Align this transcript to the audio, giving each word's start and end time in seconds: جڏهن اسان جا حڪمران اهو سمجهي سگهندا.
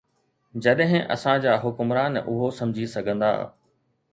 جڏهن 0.67 1.03
اسان 1.15 1.43
جا 1.43 1.53
حڪمران 1.65 2.17
اهو 2.23 2.51
سمجهي 2.61 2.91
سگهندا. 2.95 3.31